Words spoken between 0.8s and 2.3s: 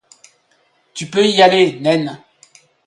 Tu peux y aller, naine!